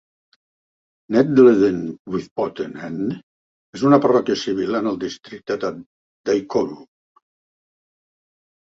Nettleden 1.15 1.77
with 2.15 2.25
Potten 2.41 2.73
End 2.89 3.13
és 3.81 3.85
una 3.91 4.01
parròquia 4.07 4.41
civil 4.47 4.81
en 4.81 4.93
el 4.95 5.01
districte 5.07 5.61
de 5.67 5.73
Dacorum. 6.33 6.85